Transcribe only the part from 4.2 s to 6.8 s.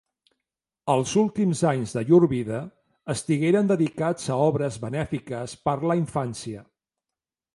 a obres benèfiques per la infància.